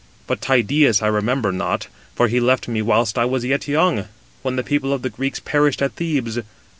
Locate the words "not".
1.51-1.85